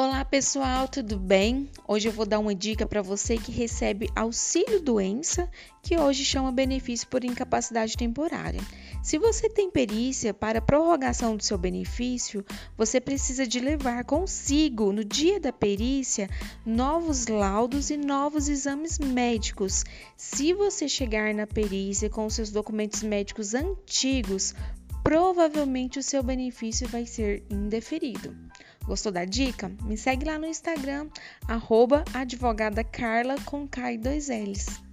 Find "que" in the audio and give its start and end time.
3.36-3.50, 5.82-5.98